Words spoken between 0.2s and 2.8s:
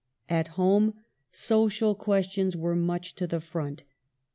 ^ At home, social questions were